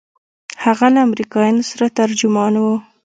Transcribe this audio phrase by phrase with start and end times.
[0.63, 2.65] هغه له امريکايانو سره ترجمان و.